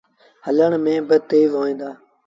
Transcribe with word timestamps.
هلڻ 0.45 0.71
ميݩ 0.83 1.05
با 1.07 1.17
تيز 1.29 1.49
هوئيݩ 1.57 1.79
دآ۔ 1.79 1.89